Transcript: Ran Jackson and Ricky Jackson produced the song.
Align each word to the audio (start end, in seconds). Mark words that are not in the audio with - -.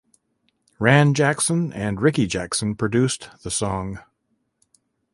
Ran 0.79 1.13
Jackson 1.13 1.71
and 1.73 2.01
Ricky 2.01 2.25
Jackson 2.25 2.73
produced 2.73 3.29
the 3.43 3.51
song. 3.51 3.99